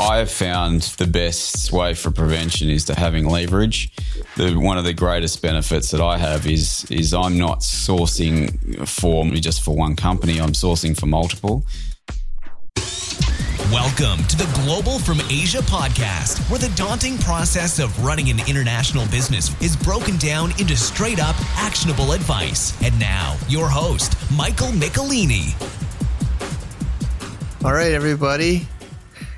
[0.00, 3.90] I have found the best way for prevention is to having leverage.
[4.36, 9.24] The, one of the greatest benefits that I have is is I'm not sourcing for
[9.36, 10.40] just for one company.
[10.40, 11.64] I'm sourcing for multiple.
[13.70, 19.06] Welcome to the Global from Asia podcast, where the daunting process of running an international
[19.06, 22.78] business is broken down into straight up actionable advice.
[22.82, 25.54] And now, your host, Michael Michelini.
[27.64, 28.66] All right, everybody.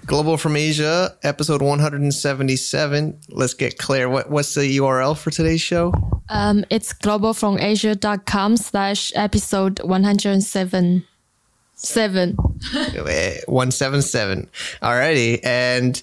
[0.07, 3.19] Global from Asia, episode 177.
[3.31, 4.09] Let's get clear.
[4.09, 5.95] What, what's the URL for today's show?
[6.29, 11.07] Um, it's globalfromasia.com slash episode 107.
[11.75, 12.37] Seven.
[12.37, 14.51] 177.
[14.83, 15.41] Alrighty.
[15.43, 16.03] And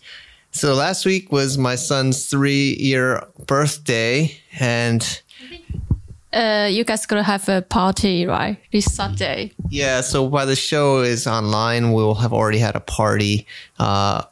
[0.52, 4.36] so last week was my son's three year birthday.
[4.60, 5.22] And
[6.34, 8.58] uh, you guys gonna have a party, right?
[8.72, 9.54] This Saturday.
[9.70, 10.02] Yeah.
[10.02, 13.48] So while the show is online, we'll have already had a party.
[13.80, 14.24] Uh,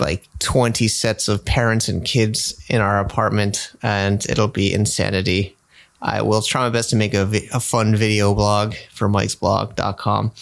[0.00, 5.56] like 20 sets of parents and kids in our apartment, and it'll be insanity.
[6.00, 10.32] I will try my best to make a, vi- a fun video blog for mikesblog.com.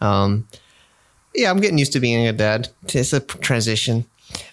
[0.00, 0.46] Um,
[1.34, 2.68] yeah, I'm getting used to being a dad.
[2.92, 4.04] It's a transition.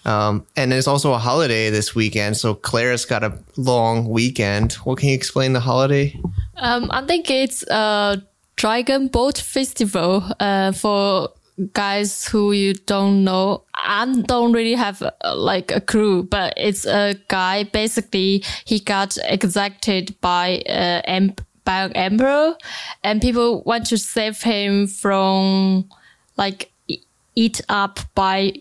[0.04, 2.36] Um, and there's also a holiday this weekend.
[2.36, 4.74] So Claire's got a long weekend.
[4.84, 6.18] What can you explain the holiday?
[6.56, 8.22] Um, I think it's a
[8.56, 11.30] Dragon Boat Festival uh, for
[11.72, 13.62] guys who you don't know.
[13.74, 17.64] I don't really have uh, like a clue, but it's a guy.
[17.64, 21.30] Basically, he got executed by uh,
[21.64, 22.56] by an emperor,
[23.02, 25.88] and people want to save him from
[26.36, 26.72] like
[27.34, 28.52] eat up by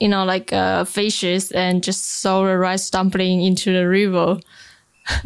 [0.00, 4.38] you know like uh, fishes and just throw the rice dumpling into the river.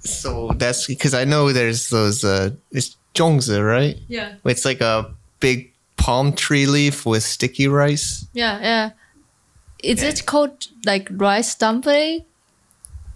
[0.00, 3.96] So that's because I know there's those, uh, it's zongzi, right?
[4.08, 4.34] Yeah.
[4.44, 8.26] It's like a big palm tree leaf with sticky rice.
[8.32, 8.90] Yeah, yeah.
[9.82, 12.24] Is it called like rice dumpling?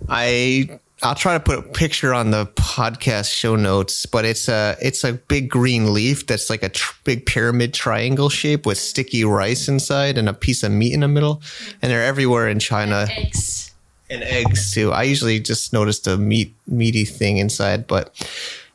[0.08, 4.76] I I'll try to put a picture on the podcast show notes, but it's a
[4.80, 9.24] it's a big green leaf that's like a tr- big pyramid triangle shape with sticky
[9.24, 11.42] rice inside and a piece of meat in the middle,
[11.82, 13.72] and they're everywhere in China Eggs.
[14.10, 14.92] and eggs too.
[14.92, 18.14] I usually just notice the meat meaty thing inside, but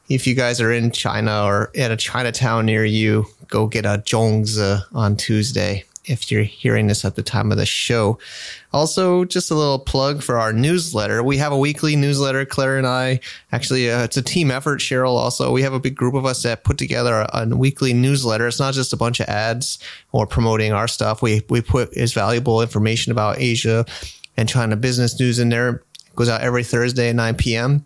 [0.09, 4.03] if you guys are in China or at a Chinatown near you, go get a
[4.05, 5.85] zongzi on Tuesday.
[6.07, 8.17] If you're hearing this at the time of the show.
[8.73, 11.23] Also, just a little plug for our newsletter.
[11.23, 12.45] We have a weekly newsletter.
[12.45, 13.19] Claire and I,
[13.51, 14.79] actually, uh, it's a team effort.
[14.79, 17.93] Cheryl also, we have a big group of us that put together a, a weekly
[17.93, 18.47] newsletter.
[18.47, 19.79] It's not just a bunch of ads
[20.11, 21.21] or promoting our stuff.
[21.21, 23.85] We we put is valuable information about Asia
[24.37, 25.69] and China business news in there.
[25.69, 27.85] It goes out every Thursday at 9 p.m.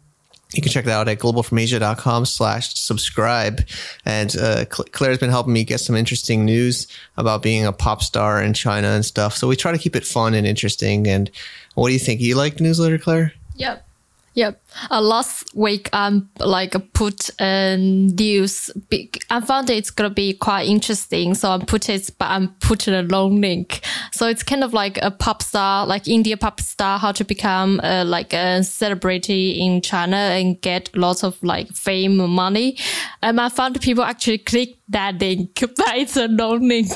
[0.53, 3.61] You can check that out at globalfromasia.com slash subscribe.
[4.05, 8.41] And uh, Claire's been helping me get some interesting news about being a pop star
[8.41, 9.35] in China and stuff.
[9.35, 11.07] So we try to keep it fun and interesting.
[11.07, 11.31] And
[11.75, 12.19] what do you think?
[12.19, 13.33] You like the newsletter, Claire?
[13.55, 13.87] Yep.
[14.33, 14.63] Yep.
[14.89, 18.71] Uh, last week, I um, like put a news.
[18.89, 22.87] Big, I found it's gonna be quite interesting, so I put it, but I'm put
[22.87, 23.81] a long link.
[24.13, 27.81] So it's kind of like a pop star, like India pop star, how to become
[27.83, 32.77] uh, like a celebrity in China and get lots of like fame, money.
[33.21, 36.89] And I found people actually click that link, but it's a long link.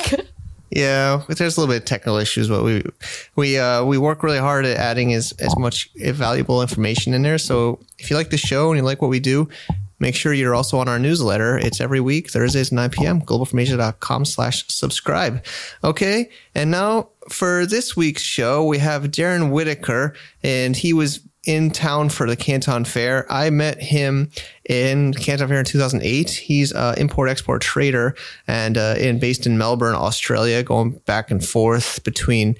[0.75, 2.84] Yeah, there's a little bit of technical issues, but we
[3.38, 7.38] we uh, we work really hard at adding as as much valuable information in there.
[7.38, 9.47] So if you like the show and you like what we do,
[10.00, 11.58] make sure you're also on our newsletter.
[11.58, 13.22] It's every week, Thursdays, 9 p.m.
[13.22, 15.46] globalfromasia.com slash subscribe.
[15.81, 16.30] Okay.
[16.53, 22.10] And now for this week's show, we have Darren Whitaker, and he was in town
[22.10, 23.32] for the Canton Fair.
[23.32, 24.32] I met him
[24.68, 26.30] in Canton Fair in 2008.
[26.30, 28.16] He's an import export trader
[28.48, 32.56] and uh, in based in Melbourne, Australia, going back and forth between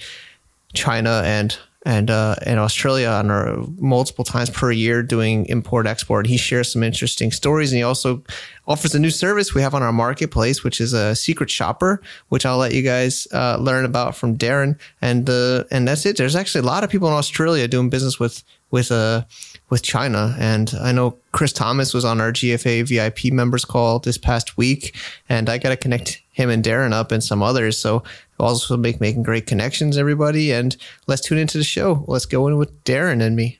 [0.74, 6.26] China and and uh, and Australia on our multiple times per year doing import export.
[6.26, 8.24] He shares some interesting stories, and he also
[8.68, 12.46] offers a new service we have on our marketplace, which is a secret shopper, which
[12.46, 14.80] I'll let you guys uh, learn about from Darren.
[15.00, 16.18] And uh, and that's it.
[16.18, 18.44] There's actually a lot of people in Australia doing business with
[18.76, 19.24] with uh
[19.70, 24.18] with China, and I know Chris Thomas was on our GFA VIP members call this
[24.18, 24.96] past week,
[25.30, 27.78] and I got to connect him and Darren up and some others.
[27.78, 28.04] So
[28.38, 30.52] also make making great connections, everybody.
[30.52, 30.76] And
[31.08, 32.04] let's tune into the show.
[32.08, 33.60] Let's go in with Darren and me.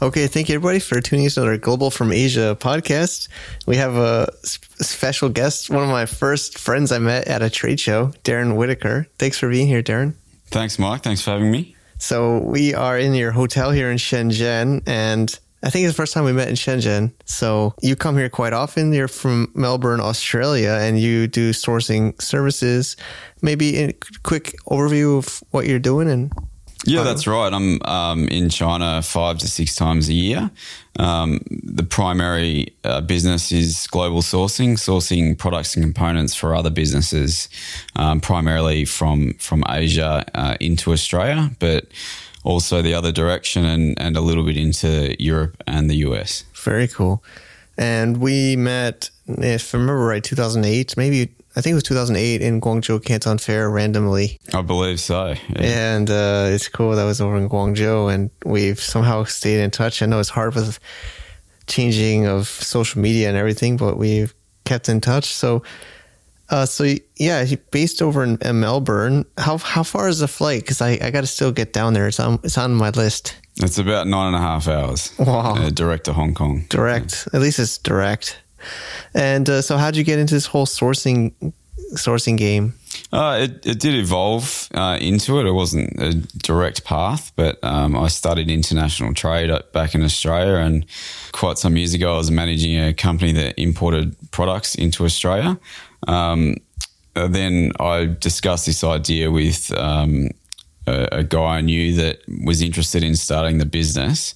[0.00, 3.28] Okay, thank you everybody for tuning in to our Global from Asia podcast.
[3.66, 7.80] We have a special guest, one of my first friends I met at a trade
[7.80, 9.08] show, Darren Whitaker.
[9.18, 10.14] Thanks for being here, Darren.
[10.50, 11.02] Thanks, Mark.
[11.02, 11.74] Thanks for having me.
[11.98, 16.14] So we are in your hotel here in Shenzhen, and I think it's the first
[16.14, 17.12] time we met in Shenzhen.
[17.24, 18.92] So you come here quite often.
[18.92, 22.96] You're from Melbourne, Australia, and you do sourcing services.
[23.42, 23.92] Maybe a
[24.22, 26.32] quick overview of what you're doing and
[26.84, 27.52] Yeah, that's right.
[27.52, 30.50] I'm um, in China five to six times a year.
[30.98, 37.48] Um, the primary uh, business is global sourcing, sourcing products and components for other businesses,
[37.96, 41.86] um, primarily from from Asia uh, into Australia, but
[42.44, 46.44] also the other direction and, and a little bit into Europe and the US.
[46.54, 47.22] Very cool.
[47.76, 52.60] And we met, if I remember right, 2008, maybe, I think it was 2008 in
[52.60, 54.38] Guangzhou Canton Fair randomly.
[54.54, 55.34] I believe so.
[55.56, 55.94] Yeah.
[55.94, 60.00] And uh, it's cool that was over in Guangzhou and we've somehow stayed in touch.
[60.00, 60.78] I know it's hard with
[61.66, 64.32] changing of social media and everything, but we've
[64.66, 65.24] kept in touch.
[65.34, 65.64] So,
[66.48, 69.24] uh, so yeah, based over in, in Melbourne.
[69.36, 70.60] How how far is the flight?
[70.60, 72.06] Because I, I got to still get down there.
[72.06, 73.34] It's on it's on my list.
[73.56, 75.12] It's about nine and a half hours.
[75.18, 75.56] Wow.
[75.56, 76.66] Uh, direct to Hong Kong.
[76.68, 77.26] Direct.
[77.34, 78.38] At least it's direct.
[79.14, 81.32] And uh, so, how'd you get into this whole sourcing
[81.94, 82.74] sourcing game?
[83.12, 85.46] Uh, it, it did evolve uh, into it.
[85.46, 90.56] It wasn't a direct path, but um, I studied international trade back in Australia.
[90.56, 90.84] And
[91.32, 95.58] quite some years ago, I was managing a company that imported products into Australia.
[96.06, 96.56] Um,
[97.16, 100.30] uh, then I discussed this idea with um,
[100.86, 104.34] a, a, guy I knew that was interested in starting the business.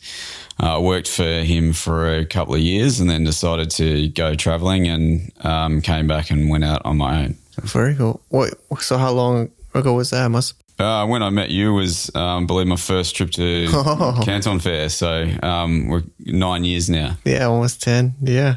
[0.62, 4.36] I uh, worked for him for a couple of years and then decided to go
[4.36, 7.36] traveling and um, came back and went out on my own.
[7.62, 8.22] Very cool.
[8.28, 10.28] What, so, how long ago was that?
[10.28, 14.20] Must uh, when I met you was, um, I believe, my first trip to oh.
[14.24, 14.88] Canton Fair.
[14.88, 17.16] So um, we're nine years now.
[17.24, 18.14] Yeah, almost ten.
[18.20, 18.56] Yeah,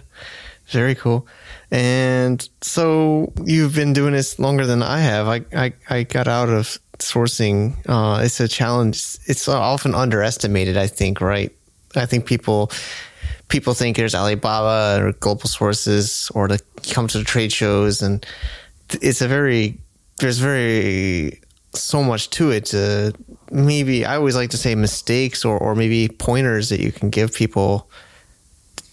[0.68, 1.28] very cool.
[1.72, 5.28] And so you've been doing this longer than I have.
[5.28, 7.76] I I, I got out of sourcing.
[7.88, 9.18] Uh, it's a challenge.
[9.26, 10.78] It's often underestimated.
[10.78, 11.22] I think.
[11.22, 11.52] Right.
[11.96, 12.72] I think people
[13.48, 16.60] people think there's Alibaba or global sources or to
[16.92, 18.26] come to the trade shows and
[19.02, 19.78] it's a very
[20.20, 21.40] there's very
[21.74, 22.74] so much to it.
[22.74, 23.12] Uh,
[23.52, 27.34] maybe I always like to say mistakes or or maybe pointers that you can give
[27.34, 27.90] people.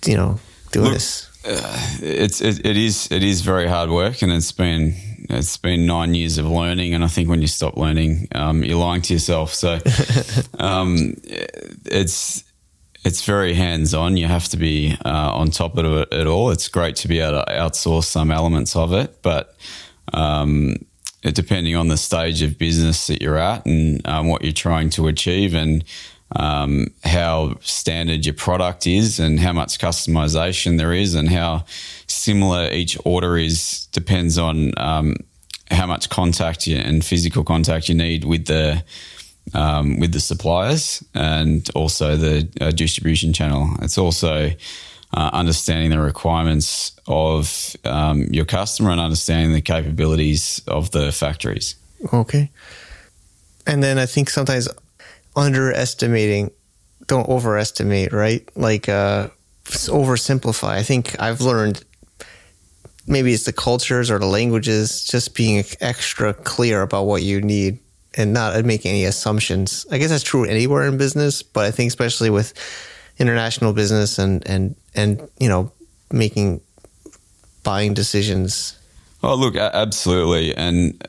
[0.05, 0.41] You know,
[0.73, 1.29] doing Look, this.
[1.45, 4.95] Uh, it's it, it is it is very hard work, and it's been
[5.31, 6.95] it's been nine years of learning.
[6.95, 9.55] And I think when you stop learning, um, you're lying to yourself.
[9.55, 9.79] So
[10.59, 11.15] um,
[11.85, 12.45] it's
[13.05, 14.17] it's very hands on.
[14.17, 16.51] You have to be uh, on top of it at all.
[16.51, 19.57] It's great to be able to outsource some elements of it, but
[20.13, 20.77] um,
[21.23, 25.09] depending on the stage of business that you're at and um, what you're trying to
[25.09, 25.85] achieve and
[26.37, 31.65] um, how standard your product is and how much customization there is and how
[32.07, 35.15] similar each order is depends on um,
[35.71, 38.83] how much contact you, and physical contact you need with the
[39.55, 43.69] um, with the suppliers and also the uh, distribution channel.
[43.83, 44.51] It's also
[45.15, 51.75] uh, understanding the requirements of um, your customer and understanding the capabilities of the factories.
[52.13, 52.51] Okay.
[53.67, 54.69] And then I think sometimes
[55.37, 56.51] underestimating,
[57.07, 58.49] don't overestimate, right?
[58.57, 59.29] Like uh,
[59.65, 60.71] oversimplify.
[60.71, 61.85] I think I've learned
[63.07, 67.79] maybe it's the cultures or the languages, just being extra clear about what you need
[68.15, 69.87] and not make any assumptions.
[69.91, 72.53] I guess that's true anywhere in business, but I think especially with
[73.19, 75.73] international business and and and you know
[76.11, 76.61] making
[77.63, 78.79] buying decisions.
[79.23, 81.01] Oh, look, absolutely, and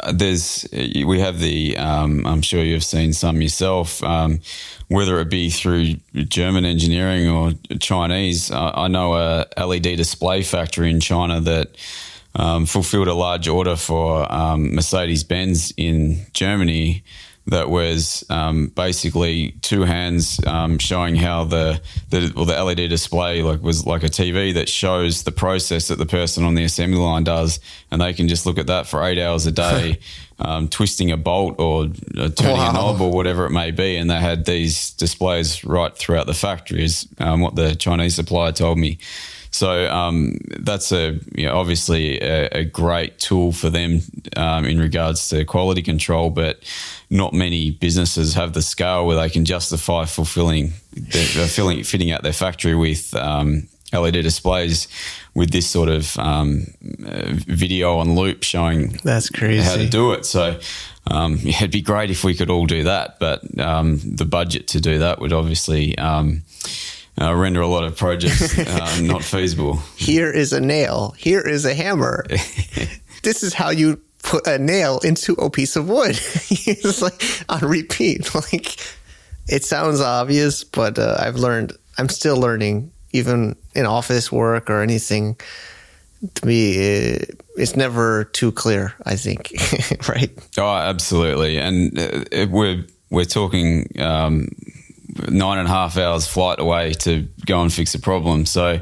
[0.00, 4.40] uh, there's we have the um, I'm sure you've seen some yourself, um,
[4.88, 8.50] whether it be through German engineering or Chinese.
[8.50, 11.70] Uh, I know a LED display factory in China that
[12.34, 17.04] um, fulfilled a large order for um, Mercedes Benz in Germany
[17.46, 23.42] that was um, basically two hands um, showing how the the, well, the LED display
[23.42, 26.98] like was like a TV that shows the process that the person on the assembly
[26.98, 27.60] line does,
[27.90, 29.98] and they can just look at that for eight hours a day,
[30.38, 31.84] um, twisting a bolt or
[32.18, 32.70] uh, turning wow.
[32.70, 33.96] a knob or whatever it may be.
[33.96, 38.52] And they had these displays right throughout the factory, is um, what the Chinese supplier
[38.52, 38.98] told me.
[39.54, 44.00] So um, that's a you know, obviously a, a, great tool for them
[44.36, 46.64] um, in regards to quality control, but
[47.08, 50.70] not many businesses have the scale where they can justify fulfilling,
[51.10, 54.88] filling, fitting out their factory with um, LED displays
[55.34, 56.66] with this sort of um,
[57.06, 60.24] uh, video on loop showing that's crazy how to do it.
[60.26, 60.58] So.
[61.06, 64.68] Um, yeah, it'd be great if we could all do that, but um, the budget
[64.68, 66.44] to do that would obviously um,
[67.20, 69.76] uh, render a lot of projects uh, not feasible.
[69.96, 71.14] Here is a nail.
[71.16, 72.24] Here is a hammer.
[73.22, 76.18] this is how you put a nail into a piece of wood.
[76.50, 78.34] it's like on repeat.
[78.34, 78.78] Like
[79.46, 84.82] it sounds obvious, but uh, I've learned I'm still learning, even in office work or
[84.82, 85.36] anything.
[86.34, 88.94] To me, it, it's never too clear.
[89.06, 89.52] I think,
[90.08, 90.30] right?
[90.58, 91.58] Oh, absolutely.
[91.58, 94.48] And uh, it, we're we're talking um,
[95.28, 98.46] nine and a half hours flight away to go and fix a problem.
[98.46, 98.80] So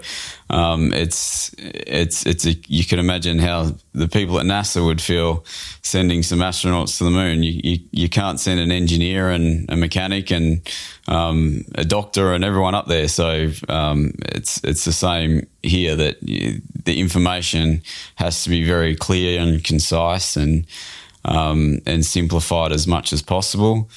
[0.50, 5.44] um, it's it's it's a, you can imagine how the people at NASA would feel
[5.82, 7.42] sending some astronauts to the moon.
[7.42, 10.60] You you, you can't send an engineer and a mechanic and
[11.08, 13.08] um, a doctor and everyone up there.
[13.08, 17.82] So um, it's it's the same here that you, the information
[18.16, 20.66] has to be very clear and concise and
[21.24, 23.88] um, and simplified as much as possible.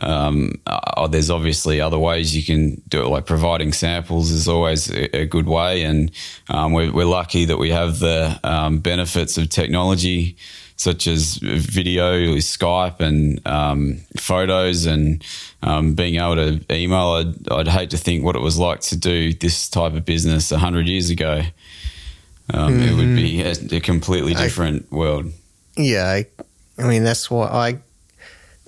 [0.00, 4.90] Um, uh, there's obviously other ways you can do it, like providing samples is always
[4.90, 5.82] a, a good way.
[5.82, 6.10] And
[6.48, 10.36] um, we're, we're, lucky that we have the um, benefits of technology,
[10.76, 15.24] such as video, Skype, and um, photos, and
[15.62, 17.12] um, being able to email.
[17.12, 20.50] I'd, I'd, hate to think what it was like to do this type of business
[20.50, 21.42] 100 years ago.
[22.52, 22.82] Mm-hmm.
[22.82, 25.32] It would be a, a completely different I, world.
[25.76, 26.06] Yeah.
[26.06, 26.26] I,
[26.78, 27.78] I mean, that's what I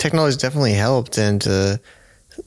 [0.00, 1.18] technology has definitely helped.
[1.18, 1.76] And uh,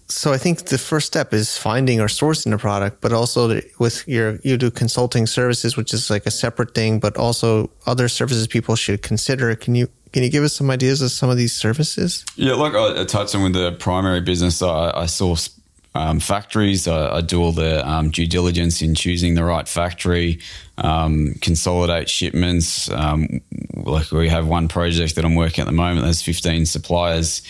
[0.08, 4.06] so I think the first step is finding or sourcing a product, but also with
[4.08, 8.48] your, you do consulting services, which is like a separate thing, but also other services
[8.48, 9.56] people should consider.
[9.56, 12.26] Can you, can you give us some ideas of some of these services?
[12.36, 15.50] Yeah, like I touched on with the primary business, I, I source
[15.96, 16.88] um, factories.
[16.88, 20.40] I, I, do all the um, due diligence in choosing the right factory,
[20.78, 22.90] um, consolidate shipments.
[22.90, 23.42] Um,
[23.76, 26.04] like we have one project that I'm working at the moment.
[26.04, 27.42] There's 15 suppliers,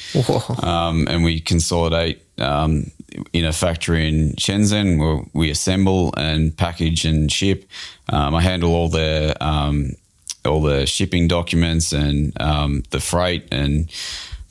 [0.61, 2.91] um, and we consolidate um,
[3.31, 7.65] in a factory in Shenzhen where we assemble and package and ship.
[8.09, 9.35] I handle all the
[10.45, 13.89] all the shipping documents and the freight and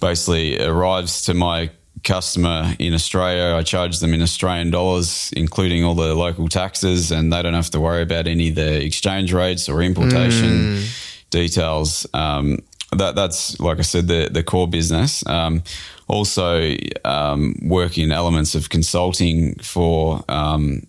[0.00, 1.70] basically arrives to my
[2.04, 3.56] customer in Australia.
[3.56, 7.70] I charge them in Australian dollars, including all the local taxes, and they don't have
[7.70, 11.30] to worry about any of the exchange rates or importation mm.
[11.30, 12.06] details.
[12.14, 12.58] Um,
[12.92, 15.26] that that's like I said, the the core business.
[15.26, 15.62] Um,
[16.08, 20.86] also, um, work in elements of consulting for um,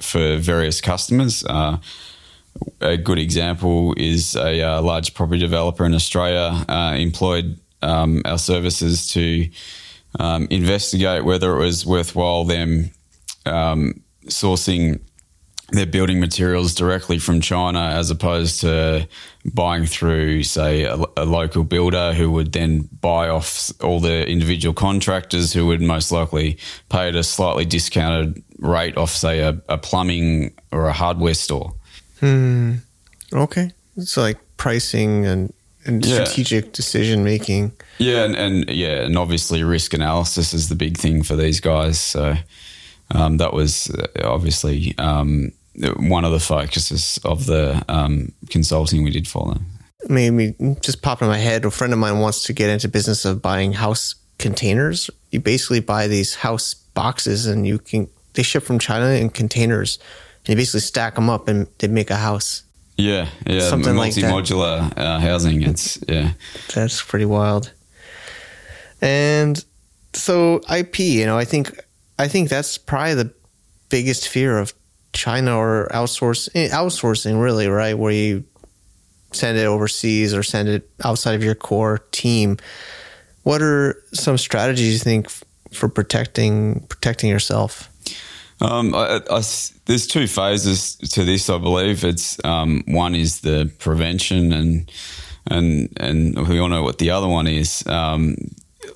[0.00, 1.44] for various customers.
[1.44, 1.78] Uh,
[2.80, 8.22] a good example is a, a, uh, large property developer in Australia uh, employed um,
[8.24, 9.48] our services to
[10.18, 12.90] um, investigate whether it was worthwhile them
[13.46, 15.00] um, sourcing
[15.72, 19.08] their building materials directly from China as opposed to
[19.54, 24.74] buying through, say, a, a, local builder who would then buy off all the individual
[24.74, 26.58] contractors who would most likely
[26.90, 31.72] pay at a slightly discounted rate off, say, a, a plumbing or a hardware store.
[32.20, 32.74] Hmm.
[33.32, 33.70] Okay.
[33.96, 36.24] It's like pricing and and yeah.
[36.24, 37.72] strategic decision making.
[37.98, 42.00] Yeah, and, and, yeah, and obviously risk analysis is the big thing for these guys.
[42.00, 42.34] So
[43.10, 45.52] um, that was uh, obviously um,
[45.96, 49.66] one of the focuses of the um, consulting we did for them.
[50.08, 51.64] Maybe just popped in my head.
[51.64, 55.10] A friend of mine wants to get into business of buying house containers.
[55.30, 59.98] You basically buy these house boxes, and you can they ship from China in containers,
[60.40, 62.62] and you basically stack them up and they make a house.
[62.96, 65.62] Yeah, yeah, something multi-modular like uh, housing.
[65.62, 66.32] It's yeah,
[66.74, 67.72] that's pretty wild.
[69.00, 69.62] And
[70.14, 71.78] so IP, you know, I think
[72.18, 73.34] I think that's probably the
[73.88, 74.74] biggest fear of
[75.12, 77.98] China or outsource eh, outsourcing, really, right?
[77.98, 78.44] Where you
[79.32, 82.58] send it overseas or send it outside of your core team.
[83.42, 85.30] What are some strategies you think
[85.72, 87.88] for protecting protecting yourself?
[88.62, 89.42] Um, I, I,
[89.86, 92.04] there's two phases to this, I believe.
[92.04, 94.92] It's um, one is the prevention, and
[95.48, 97.84] and and we all know what the other one is.
[97.88, 98.36] Um,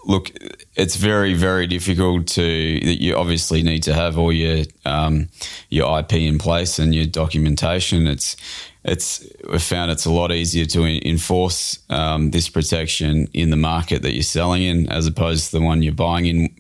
[0.05, 0.31] look,
[0.77, 2.45] it's very very difficult to.
[2.45, 5.29] You obviously need to have all your um,
[5.69, 8.07] your IP in place and your documentation.
[8.07, 8.37] It's
[8.85, 14.03] it's we found it's a lot easier to enforce um, this protection in the market
[14.03, 16.55] that you're selling in, as opposed to the one you're buying in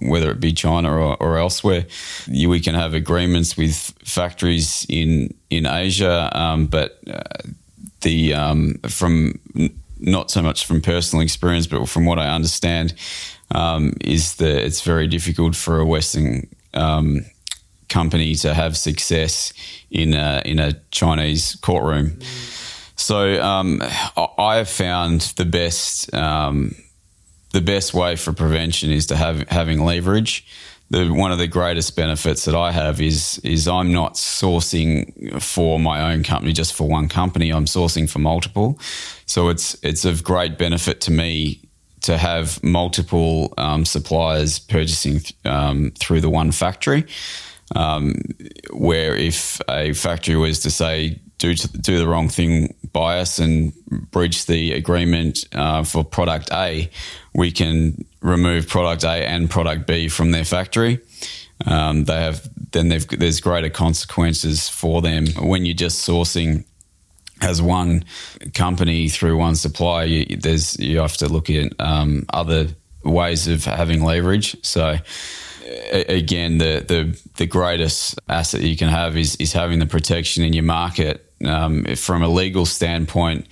[0.00, 1.86] whether it be China or, or elsewhere.
[2.28, 7.22] We can have agreements with factories in in Asia, um, but uh,
[8.00, 9.38] the um, from
[9.98, 12.94] not so much from personal experience, but from what I understand,
[13.54, 17.24] um, is that it's very difficult for a Western um,
[17.88, 19.52] company to have success
[19.90, 22.18] in a, in a Chinese courtroom.
[22.96, 23.82] So um,
[24.38, 26.74] I have found the best um,
[27.56, 30.46] the best way for prevention is to have having leverage.
[30.90, 35.80] The, one of the greatest benefits that I have is is I'm not sourcing for
[35.80, 37.50] my own company just for one company.
[37.50, 38.78] I'm sourcing for multiple,
[39.24, 41.62] so it's it's of great benefit to me
[42.02, 47.06] to have multiple um, suppliers purchasing um, through the one factory.
[47.74, 48.16] Um,
[48.70, 53.72] where if a factory was to say do do the wrong thing by us and
[54.10, 56.90] breach the agreement uh, for product A,
[57.34, 61.00] we can remove product A and product B from their factory.
[61.64, 66.64] Um, they have then there's greater consequences for them when you're just sourcing
[67.40, 68.04] as one
[68.54, 70.06] company through one supplier.
[70.06, 72.68] You, there's you have to look at um, other
[73.04, 74.56] ways of having leverage.
[74.64, 74.98] So
[75.92, 80.52] again, the, the the greatest asset you can have is is having the protection in
[80.52, 81.25] your market.
[81.44, 83.46] Um, from a legal standpoint,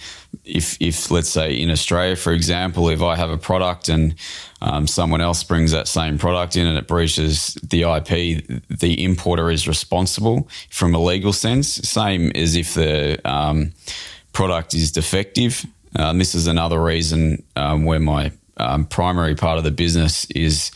[0.44, 4.14] if if let's say in Australia, for example, if I have a product and
[4.62, 9.50] um, someone else brings that same product in and it breaches the IP, the importer
[9.50, 11.68] is responsible from a legal sense.
[11.68, 13.72] Same as if the um,
[14.32, 15.66] product is defective.
[15.96, 20.70] Um, this is another reason um, where my um, primary part of the business is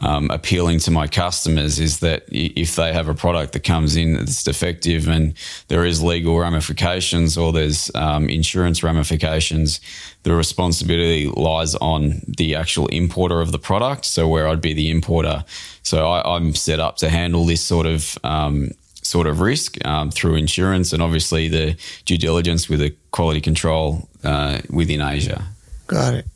[0.00, 4.14] um, appealing to my customers is that if they have a product that comes in
[4.14, 5.34] that's defective and
[5.68, 9.80] there is legal ramifications or there's um, insurance ramifications,
[10.22, 14.04] the responsibility lies on the actual importer of the product.
[14.04, 15.44] So where I'd be the importer,
[15.82, 18.70] so I, am set up to handle this sort of um,
[19.02, 24.08] sort of risk um, through insurance and obviously the due diligence with the quality control
[24.22, 25.44] uh, within Asia.
[25.86, 26.26] Got it.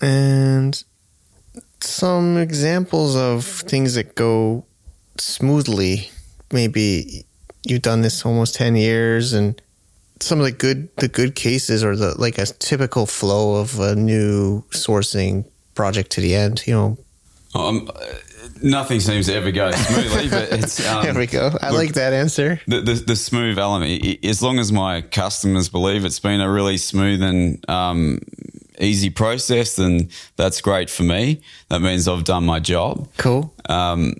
[0.00, 0.82] And
[1.86, 4.64] some examples of things that go
[5.18, 6.10] smoothly.
[6.52, 7.24] Maybe
[7.64, 9.60] you've done this almost 10 years and
[10.20, 13.94] some of the good the good cases or the like a typical flow of a
[13.94, 16.98] new sourcing project to the end, you know.
[17.54, 17.90] Um,
[18.62, 21.50] nothing seems to ever go smoothly, but it's um, there we go.
[21.60, 22.60] I look, like that answer.
[22.66, 26.76] The, the, the smooth element, as long as my customers believe it's been a really
[26.76, 28.20] smooth and um,
[28.78, 31.40] easy process, then that's great for me.
[31.68, 33.08] That means I've done my job.
[33.16, 33.52] Cool.
[33.68, 34.14] Um,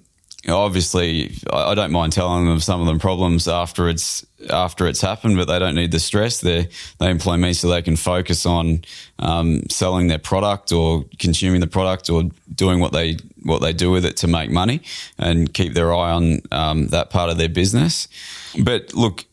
[0.48, 5.36] obviously, I don't mind telling them some of the problems after it's after it's happened,
[5.36, 6.40] but they don't need the stress.
[6.40, 8.82] They they employ me so they can focus on
[9.18, 13.90] um, selling their product or consuming the product or doing what they what they do
[13.90, 14.82] with it to make money
[15.18, 18.08] and keep their eye on um, that part of their business.
[18.62, 19.24] But look,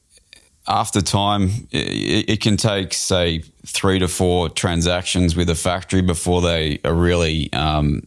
[0.67, 6.41] after time, it, it, can take say three to four transactions with a factory before
[6.41, 8.05] they are really um,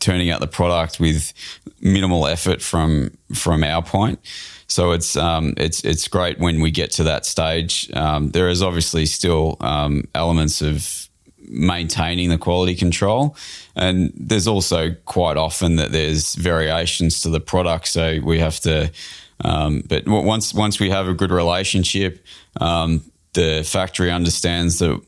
[0.00, 1.32] turning out the product with
[1.80, 4.18] minimal effort from from our point.
[4.66, 7.90] So it's um, it's it's great when we get to that stage.
[7.94, 13.36] Um, there is obviously still um, elements of maintaining the quality control,
[13.76, 17.86] and there's also quite often that there's variations to the product.
[17.88, 18.90] So we have to
[19.44, 22.24] um, but once once we have a good relationship,
[22.60, 23.02] um,
[23.34, 25.00] the factory understands that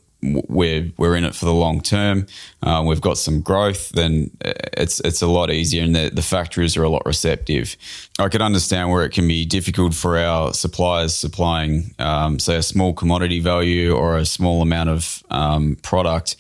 [0.48, 2.26] we're we're in it for the long term.
[2.62, 6.76] Uh, we've got some growth, then it's it's a lot easier, and the, the factories
[6.76, 7.76] are a lot receptive.
[8.18, 12.62] I can understand where it can be difficult for our suppliers supplying, um, say, a
[12.62, 16.36] small commodity value or a small amount of um, product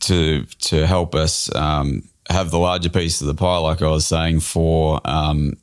[0.00, 4.06] to to help us um, have the larger piece of the pie, like I was
[4.06, 5.56] saying for um,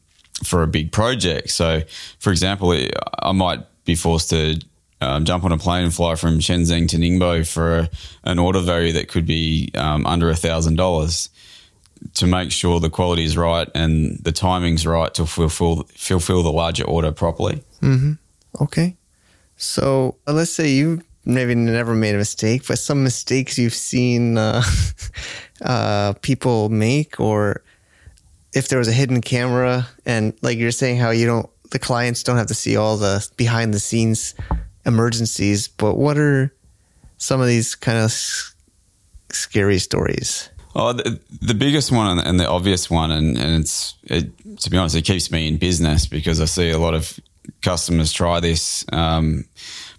[0.44, 1.50] for a big project.
[1.52, 1.82] So,
[2.20, 2.78] for example,
[3.20, 4.60] I might be forced to
[5.06, 7.90] um, jump on a plane and fly from Shenzhen to Ningbo for a,
[8.24, 11.30] an order value that could be um, under a thousand dollars
[12.16, 16.52] to make sure the quality is right and the timing's right to fulfill fulfill the
[16.52, 17.64] larger order properly.
[17.82, 18.14] Mm-hmm.
[18.62, 18.96] Okay,
[19.58, 24.38] so uh, let's say you maybe never made a mistake, but some mistakes you've seen
[24.38, 24.64] uh,
[25.62, 27.64] uh, people make or
[28.54, 32.24] if there was a hidden camera and like you're saying how you don't the clients
[32.24, 34.34] don't have to see all the behind the scenes
[34.86, 36.54] emergencies but what are
[37.18, 38.12] some of these kind of
[39.32, 44.60] scary stories Oh, the, the, biggest one and the obvious one, and, and it's it,
[44.60, 47.18] to be honest, it keeps me in business because I see a lot of
[47.62, 49.46] customers try this um,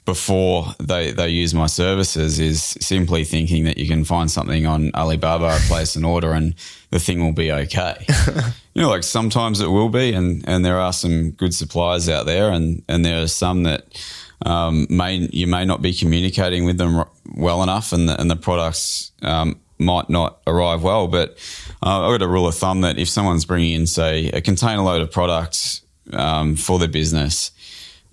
[0.04, 4.92] before they, they use my services is simply thinking that you can find something on
[4.94, 6.54] Alibaba, place an order, and
[6.90, 8.06] the thing will be okay.
[8.74, 12.24] you know, like sometimes it will be, and, and there are some good suppliers out
[12.24, 13.84] there, and, and there are some that
[14.44, 18.36] um, may you may not be communicating with them well enough, and the, and the
[18.36, 21.08] products um, might not arrive well.
[21.08, 21.30] But
[21.82, 24.82] uh, I've got a rule of thumb that if someone's bringing in, say, a container
[24.82, 27.50] load of products um, for their business,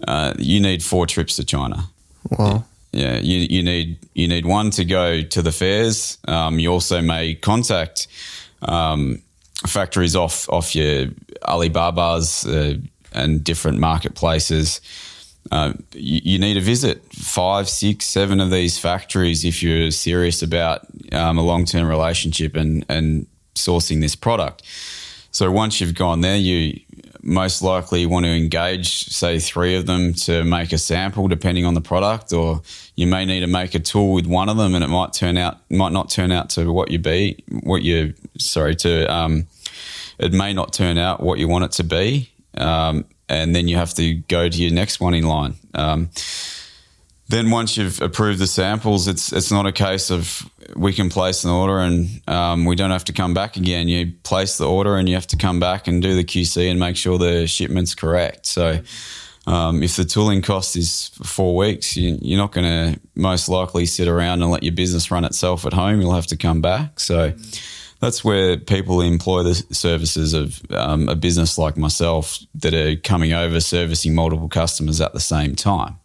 [0.08, 1.90] uh, you need four trips to China.
[2.30, 2.66] Wow.
[2.92, 6.20] Yeah, you, you need you need one to go to the fairs.
[6.28, 8.08] Um, you also may contact
[8.62, 9.22] um,
[9.66, 11.08] factories off off your
[11.48, 12.78] Alibabas uh,
[13.14, 14.80] and different marketplaces.
[15.52, 20.42] Uh, you, you, need to visit five, six, seven of these factories if you're serious
[20.42, 24.64] about um, a long term relationship and and sourcing this product.
[25.32, 26.80] So once you've gone there, you
[27.24, 31.74] most likely want to engage, say, three of them to make a sample, depending on
[31.74, 32.62] the product, or
[32.96, 35.38] you may need to make a tool with one of them, and it might turn
[35.38, 39.12] out might not turn out to what you be, what you sorry to.
[39.12, 39.48] Um,
[40.20, 43.78] it may not turn out what you want it to be, um, and then you
[43.78, 45.56] have to go to your next one in line.
[45.74, 46.10] Um,
[47.30, 51.44] then once you've approved the samples, it's it's not a case of we can place
[51.44, 53.88] an order and um, we don't have to come back again.
[53.88, 56.80] You place the order and you have to come back and do the QC and
[56.80, 58.46] make sure the shipment's correct.
[58.46, 58.80] So.
[59.46, 63.86] Um, if the tooling cost is four weeks, you, you're not going to most likely
[63.86, 66.00] sit around and let your business run itself at home.
[66.00, 66.98] You'll have to come back.
[67.02, 67.34] So
[68.04, 73.34] that's where people employ the services of um, a business like myself that are coming
[73.34, 75.98] over servicing multiple customers at the same time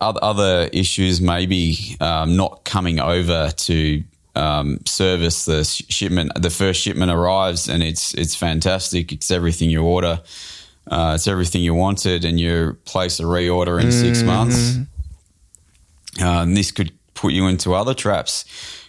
[0.00, 4.02] other issues maybe um, not coming over to
[4.34, 6.32] um, service the shipment.
[6.40, 9.12] The first shipment arrives and it's it's fantastic.
[9.12, 10.20] It's everything you order.
[10.86, 14.00] Uh, it's everything you wanted, and you place a reorder in mm-hmm.
[14.00, 14.76] six months.
[16.20, 18.44] Uh, and this could put you into other traps.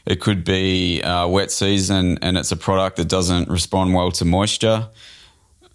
[0.05, 4.25] It could be uh, wet season, and it's a product that doesn't respond well to
[4.25, 4.87] moisture.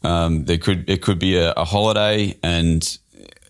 [0.03, 2.99] Um, there could it could be a, a holiday, and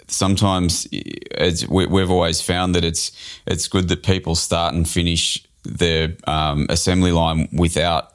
[0.08, 3.12] sometimes we, have always found that it's
[3.46, 8.14] it's good that people start and finish their um, assembly line without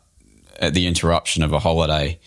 [0.59, 2.19] uh, the interruption of a holiday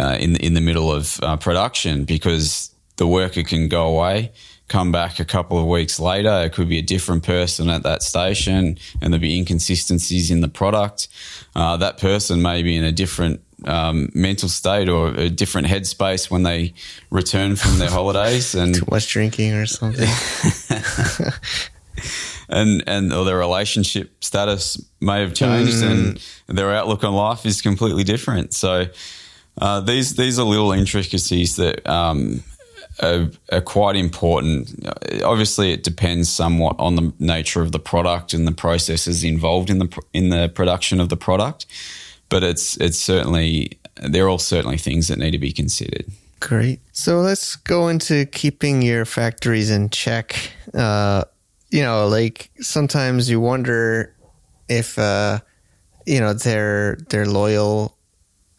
[0.00, 4.32] uh, in in the middle of uh, production because the worker can go away,
[4.68, 6.42] come back a couple of weeks later.
[6.44, 10.48] It could be a different person at that station, and there'll be inconsistencies in the
[10.48, 11.08] product.
[11.54, 16.30] Uh, that person may be in a different um, mental state or a different headspace
[16.30, 16.74] when they
[17.10, 20.08] return from their holidays and too much drinking or something.
[22.48, 25.90] and and or their relationship status may have changed mm.
[26.48, 28.54] and their outlook on life is completely different.
[28.54, 28.86] So
[29.60, 32.42] uh, these these are little intricacies that um,
[33.02, 34.86] are, are, quite important.
[35.22, 39.78] Obviously, it depends somewhat on the nature of the product and the processes involved in
[39.78, 41.66] the in the production of the product
[42.28, 46.06] but it's it's certainly they're all certainly things that need to be considered.
[46.40, 46.80] Great.
[46.92, 50.50] So let's go into keeping your factories in check.
[50.74, 51.24] Uh,
[51.70, 54.14] you know, like sometimes you wonder
[54.68, 55.38] if uh,
[56.06, 57.93] you know they're they're loyal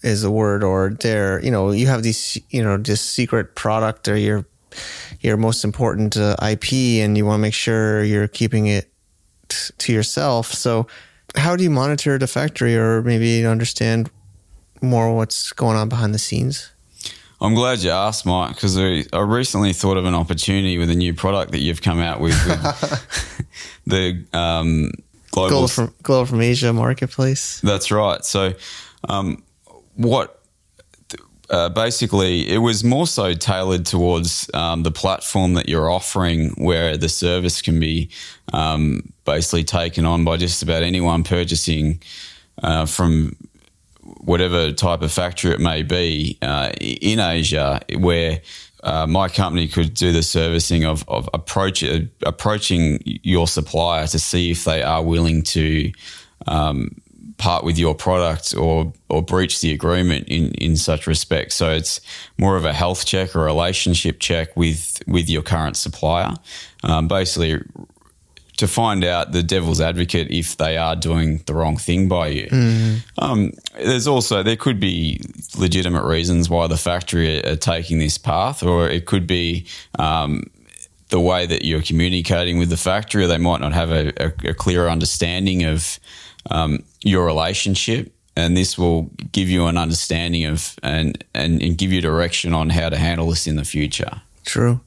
[0.04, 4.08] is a word or they're you know you have these you know this secret product
[4.08, 4.46] or your
[5.22, 8.92] your most important uh, IP and you want to make sure you're keeping it
[9.48, 10.52] t- to yourself.
[10.52, 10.88] So
[11.36, 14.10] how do you monitor the factory or maybe understand
[14.82, 16.72] more what's going on behind the scenes?
[17.42, 21.14] I'm glad you asked, Mike, because I recently thought of an opportunity with a new
[21.14, 23.46] product that you've come out with, with
[23.86, 24.92] the um,
[25.32, 27.60] global, from, global from Asia marketplace.
[27.62, 28.24] That's right.
[28.24, 28.54] So,
[29.10, 29.44] um,
[29.96, 30.42] what
[31.50, 36.98] uh, basically it was more so tailored towards um, the platform that you're offering, where
[36.98, 38.10] the service can be
[38.54, 42.02] um, basically taken on by just about anyone purchasing
[42.64, 43.36] uh, from
[44.20, 48.42] whatever type of factory it may be uh, in Asia, where
[48.84, 54.20] uh, my company could do the servicing of, of approach, uh, approaching your supplier to
[54.20, 55.92] see if they are willing to
[56.48, 56.90] um,
[57.38, 61.52] part with your product or or breach the agreement in in such respect.
[61.54, 62.02] So it's
[62.38, 66.34] more of a health check or relationship check with with your current supplier,
[66.84, 67.62] um, basically
[68.58, 72.48] to find out the devil's advocate if they are doing the wrong thing by you.
[72.48, 73.04] Mm.
[73.18, 75.20] Um, there's also there could be
[75.58, 79.66] legitimate reasons why the factory are, are taking this path, or it could be.
[80.00, 80.44] Um,
[81.10, 84.54] the way that you're communicating with the factory, they might not have a, a, a
[84.56, 86.00] clear understanding of
[86.52, 91.92] um, your relationship and this will give you an understanding of and, and, and give
[91.92, 94.22] you direction on how to handle this in the future.
[94.46, 94.82] True.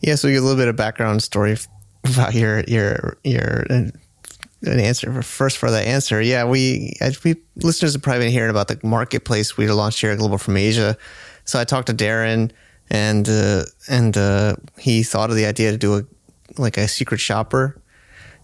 [0.00, 1.56] Yeah, so you a little bit of background story
[2.04, 6.20] about your your your an answer first for the answer.
[6.20, 10.18] Yeah, we we listeners have probably been hearing about the marketplace we launched here at
[10.18, 10.96] Global from Asia.
[11.44, 12.50] So I talked to Darren
[12.90, 16.02] and uh, and uh, he thought of the idea to do a
[16.58, 17.80] like a secret shopper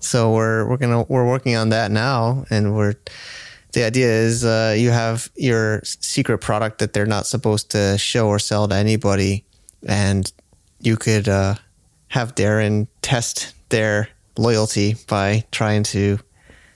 [0.00, 2.94] so we're we're gonna we're working on that now, and we're
[3.72, 8.28] the idea is uh, you have your secret product that they're not supposed to show
[8.28, 9.44] or sell to anybody,
[9.86, 10.32] and
[10.80, 11.54] you could uh,
[12.08, 16.18] have Darren test their loyalty by trying to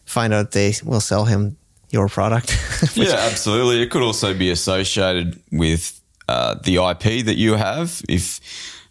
[0.05, 1.57] find out they will sell him
[1.91, 2.59] your product.
[2.95, 3.83] yeah, absolutely.
[3.83, 8.03] It could also be associated with uh, the IP that you have.
[8.09, 8.41] If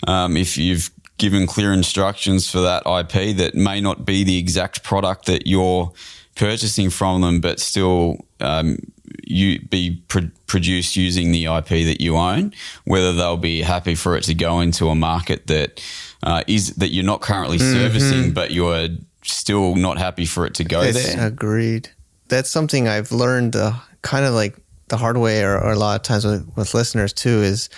[0.08, 0.90] um, if you've
[1.22, 5.92] given clear instructions for that IP that may not be the exact product that you're
[6.36, 8.78] purchasing from them, but still um,
[9.24, 12.52] you be pr- produced using the IP that you own,
[12.86, 15.80] whether they'll be happy for it to go into a market that
[16.24, 18.88] uh, is that you're not currently servicing, but you're
[19.22, 21.28] still not happy for it to go It's- there.
[21.28, 21.90] Agreed.
[22.30, 24.56] That's something I've learned uh, kind of like
[24.88, 27.70] the hard way, or, or a lot of times with, with listeners too, is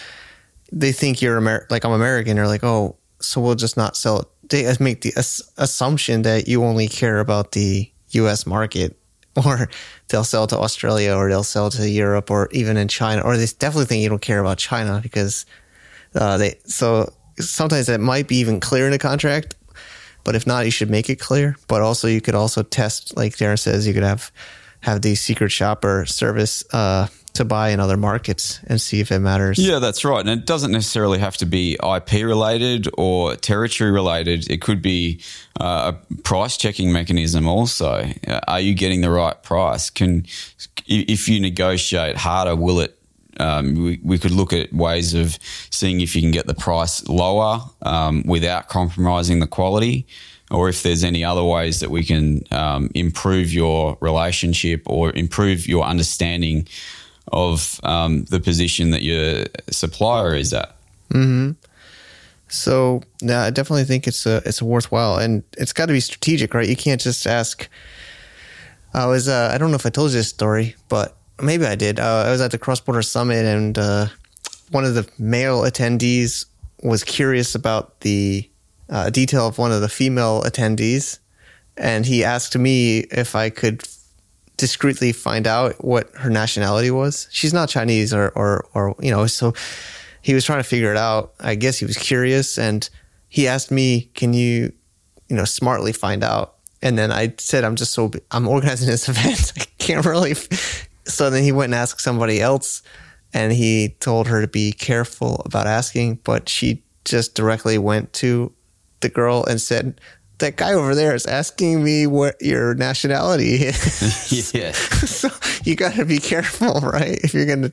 [0.72, 2.38] they think you're Amer- like I'm American.
[2.38, 4.28] They're like, oh, so we'll just not sell it.
[4.50, 8.46] They uh, make the ass- assumption that you only care about the U.S.
[8.46, 8.98] market,
[9.46, 9.70] or
[10.10, 13.46] they'll sell to Australia, or they'll sell to Europe, or even in China, or they
[13.46, 15.46] definitely think you don't care about China because
[16.16, 16.56] uh, they.
[16.66, 19.56] So sometimes that might be even clear in the contract,
[20.24, 21.56] but if not, you should make it clear.
[21.68, 24.32] But also, you could also test, like Darren says, you could have
[24.82, 29.20] have the secret shopper service uh, to buy in other markets and see if it
[29.20, 29.58] matters.
[29.58, 30.20] Yeah, that's right.
[30.20, 34.50] And it doesn't necessarily have to be IP related or territory related.
[34.52, 35.20] It could be
[35.60, 38.08] uh, a price checking mechanism also.
[38.28, 39.90] Uh, Are you getting the right price?
[39.90, 40.26] Can
[40.86, 42.98] if you negotiate harder, will it?
[43.40, 45.40] Um, we, we could look at ways of
[45.72, 50.06] seeing if you can get the price lower um, without compromising the quality,
[50.52, 55.68] or if there's any other ways that we can um, improve your relationship or improve
[55.68, 56.68] your understanding
[57.32, 60.76] of um, the position that your supplier is at.
[62.50, 66.00] So yeah, I definitely think it's a it's a worthwhile, and it's got to be
[66.00, 66.70] strategic, right?
[66.70, 67.68] You can't just ask.
[68.94, 71.76] I was uh, I don't know if I told you this story, but maybe I
[71.76, 72.00] did.
[72.00, 74.08] Uh, I was at the Cross Border Summit, and uh,
[74.70, 76.46] one of the male attendees
[76.84, 78.48] was curious about the
[78.90, 81.18] uh, detail of one of the female attendees,
[81.76, 83.84] and he asked me if I could
[84.58, 87.28] discreetly find out what her nationality was.
[87.32, 89.54] She's not Chinese or or or you know, so
[90.22, 91.34] he was trying to figure it out.
[91.40, 92.90] I guess he was curious and
[93.30, 94.72] he asked me, "Can you,
[95.28, 99.10] you know, smartly find out?" And then I said, "I'm just so I'm organizing this
[99.14, 99.54] event.
[99.58, 102.82] I can't really." f-" So then he went and asked somebody else,
[103.34, 108.54] and he told her to be careful about asking, but she just directly went to
[109.02, 110.00] the girl and said,
[110.40, 114.72] "That guy over there is asking me what your nationality is." Yeah.
[114.72, 115.30] so
[115.64, 117.20] you got to be careful, right?
[117.24, 117.72] If you're gonna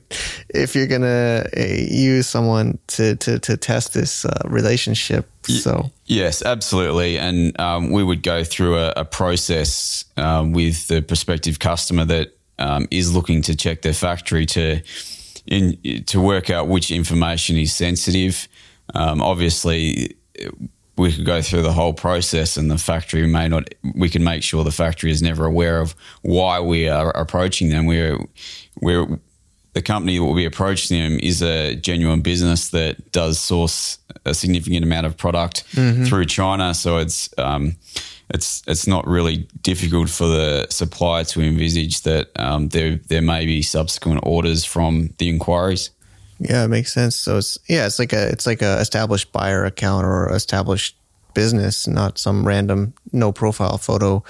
[0.49, 5.27] if you're gonna uh, use someone to to to test this uh, relationship.
[5.47, 7.17] So Yes, absolutely.
[7.17, 12.37] And um, we would go through a, a process um, with the prospective customer that
[12.59, 14.81] um, is looking to check their factory to
[15.47, 18.47] in to work out which information is sensitive.
[18.93, 20.15] Um, obviously,
[20.97, 23.73] we could go through the whole process, and the factory may not.
[23.95, 27.85] We can make sure the factory is never aware of why we are approaching them.
[27.85, 28.17] We're
[28.81, 29.19] we're
[29.73, 34.33] the company that will be approaching them is a genuine business that does source a
[34.33, 35.63] significant amount of product
[36.05, 36.73] through China.
[36.73, 37.77] So it's um,
[38.29, 43.45] it's it's not really difficult for the supplier to envisage that um, there there may
[43.45, 45.89] be subsequent orders from the inquiries.
[46.41, 47.15] Yeah, it makes sense.
[47.15, 50.97] So it's yeah, it's like a it's like a established buyer account or established
[51.33, 54.23] business, not some random no profile photo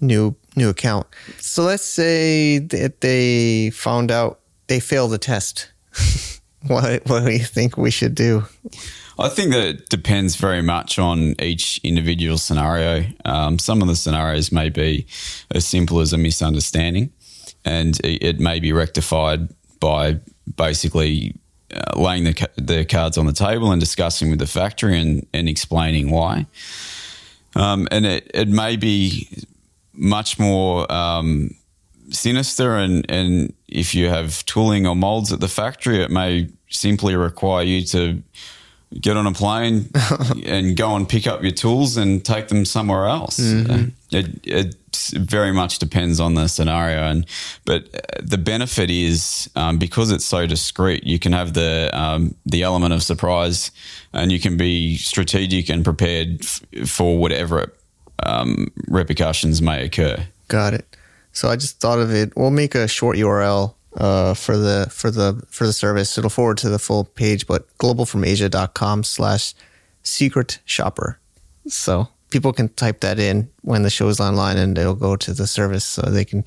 [0.00, 1.06] new new account.
[1.38, 5.70] So let's say that they found out they failed the test.
[6.66, 8.44] what what do you think we should do?
[9.18, 13.06] I think that it depends very much on each individual scenario.
[13.24, 15.06] Um, some of the scenarios may be
[15.50, 17.12] as simple as a misunderstanding,
[17.64, 19.48] and it, it may be rectified
[19.80, 20.20] by
[20.54, 21.34] basically
[21.74, 25.48] uh, laying the, the cards on the table and discussing with the factory and, and
[25.48, 26.46] explaining why.
[27.56, 29.28] Um, and it, it may be
[29.92, 31.50] much more um,
[32.10, 37.16] sinister and, and if you have tooling or molds at the factory, it may simply
[37.16, 38.22] require you to
[39.00, 39.88] get on a plane
[40.46, 43.38] and go and pick up your tools and take them somewhere else.
[43.40, 44.76] Uh, It, it
[45.18, 47.26] very much depends on the scenario, and
[47.64, 52.34] but uh, the benefit is um, because it's so discreet, you can have the um,
[52.46, 53.70] the element of surprise,
[54.12, 57.72] and you can be strategic and prepared f- for whatever
[58.22, 60.16] um, repercussions may occur.
[60.48, 60.96] Got it.
[61.32, 62.32] So I just thought of it.
[62.36, 66.16] We'll make a short URL uh, for the for the for the service.
[66.18, 69.54] It'll forward to the full page, but globalfromasia.com slash
[70.02, 71.18] secret shopper.
[71.66, 75.46] So people can type that in when the show's online and it'll go to the
[75.46, 76.44] service so they can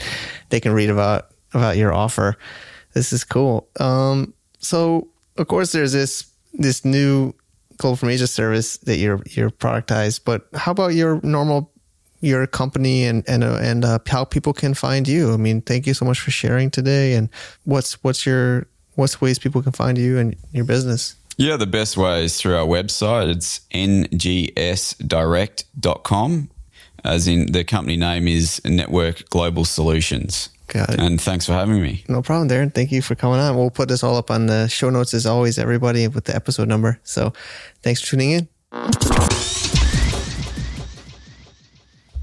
[0.49, 2.37] they can read about about your offer.
[2.93, 3.67] This is cool.
[3.79, 5.07] Um, so
[5.37, 7.33] of course there's this this new
[7.77, 11.71] Global from Asia service that you're you're productized, but how about your normal
[12.21, 15.31] your company and and uh, and uh, how people can find you.
[15.33, 17.13] I mean, thank you so much for sharing today.
[17.13, 17.29] And
[17.63, 21.15] what's what's your what's ways people can find you and your business?
[21.37, 23.29] Yeah, the best way is through our website.
[23.29, 26.49] It's ngsdirect.com,
[27.05, 30.49] as in the company name is Network Global Solutions.
[30.67, 30.99] Got it.
[30.99, 32.03] And thanks for having me.
[32.09, 32.73] No problem, Darren.
[32.73, 33.55] Thank you for coming on.
[33.55, 36.67] We'll put this all up on the show notes as always, everybody, with the episode
[36.67, 36.99] number.
[37.03, 37.31] So
[37.81, 38.49] thanks for tuning in.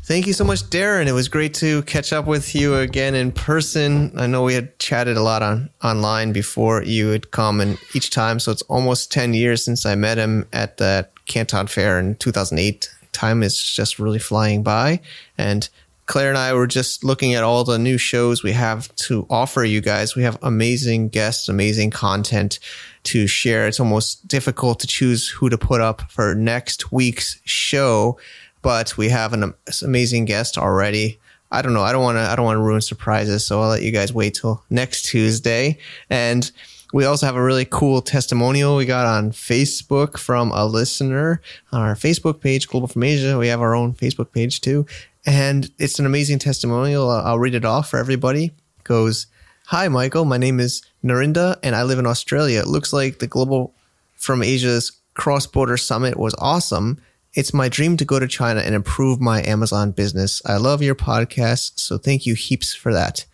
[0.06, 1.08] Thank you so much, Darren.
[1.08, 4.12] It was great to catch up with you again in person.
[4.16, 8.10] I know we had chatted a lot on online before you had come, and each
[8.10, 12.14] time, so it's almost 10 years since I met him at that Canton Fair in
[12.14, 12.88] 2008.
[13.10, 15.00] Time is just really flying by.
[15.38, 15.68] And
[16.06, 19.64] Claire and I were just looking at all the new shows we have to offer
[19.64, 20.14] you guys.
[20.14, 22.60] We have amazing guests, amazing content
[23.04, 23.66] to share.
[23.66, 28.18] It's almost difficult to choose who to put up for next week's show,
[28.66, 31.20] but we have an amazing guest already.
[31.52, 31.84] I don't know.
[31.84, 32.22] I don't want to.
[32.22, 35.78] I don't want to ruin surprises, so I'll let you guys wait till next Tuesday.
[36.10, 36.50] And
[36.92, 41.80] we also have a really cool testimonial we got on Facebook from a listener on
[41.80, 43.38] our Facebook page, Global from Asia.
[43.38, 44.84] We have our own Facebook page too.
[45.24, 47.08] And it's an amazing testimonial.
[47.08, 48.46] I'll read it off for everybody.
[48.46, 49.28] It goes,
[49.66, 50.24] Hi, Michael.
[50.24, 52.62] My name is Narinda and I live in Australia.
[52.62, 53.72] It looks like the Global
[54.16, 57.00] from Asia's cross border summit was awesome.
[57.36, 60.40] It's my dream to go to China and improve my Amazon business.
[60.46, 61.78] I love your podcast.
[61.78, 63.26] So thank you heaps for that.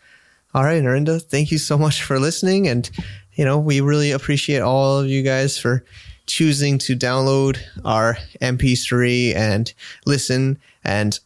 [0.52, 2.66] All right, Narinda, thank you so much for listening.
[2.66, 2.90] And,
[3.34, 5.84] you know, we really appreciate all of you guys for
[6.26, 9.72] choosing to download our MP3 and
[10.04, 10.58] listen.
[10.82, 11.20] And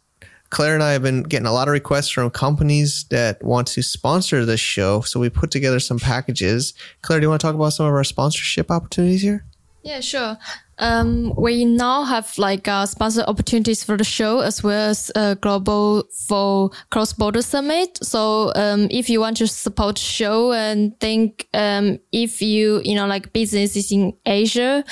[0.51, 3.83] Claire and I have been getting a lot of requests from companies that want to
[3.83, 5.01] sponsor this show.
[5.01, 6.75] So we put together some packages.
[7.01, 9.47] Claire, do you want to talk about some of our sponsorship opportunities here?
[9.83, 10.37] Yeah, sure.
[10.79, 15.35] Um, we now have like uh, sponsor opportunities for the show as well as uh,
[15.35, 17.99] global for cross border summit.
[18.03, 23.07] So um, if you want to support show and think um, if you you know
[23.07, 24.85] like businesses in Asia,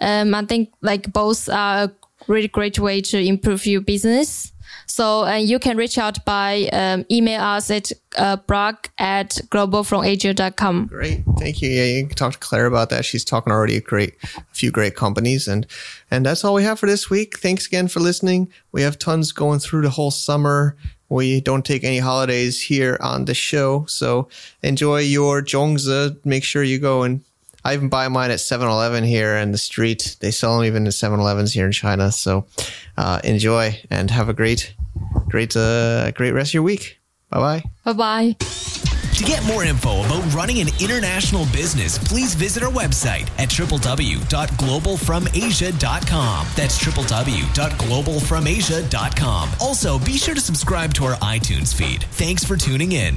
[0.00, 1.92] um, I think like both are a
[2.26, 4.52] really great way to improve your business.
[4.86, 10.86] So you can reach out by um, email us at uh, blog at globalfromasia.com.
[10.86, 11.22] Great.
[11.38, 11.70] Thank you.
[11.70, 13.04] Yeah, you can talk to Claire about that.
[13.04, 15.46] She's talking already a great, a few great companies.
[15.46, 15.66] And,
[16.10, 17.38] and that's all we have for this week.
[17.38, 18.50] Thanks again for listening.
[18.72, 20.76] We have tons going through the whole summer.
[21.08, 23.84] We don't take any holidays here on the show.
[23.86, 24.28] So
[24.62, 26.24] enjoy your zongzi.
[26.24, 27.22] Make sure you go and
[27.64, 30.16] I even buy mine at 7 Eleven here in the street.
[30.20, 32.12] They sell them even at 7 Elevens here in China.
[32.12, 32.46] So
[32.96, 34.74] uh, enjoy and have a great,
[35.28, 36.98] great, uh, great rest of your week.
[37.30, 37.64] Bye bye.
[37.84, 38.36] Bye bye.
[39.20, 46.46] To get more info about running an international business, please visit our website at www.globalfromasia.com.
[46.56, 49.50] That's www.globalfromasia.com.
[49.60, 52.04] Also, be sure to subscribe to our iTunes feed.
[52.04, 53.16] Thanks for tuning in.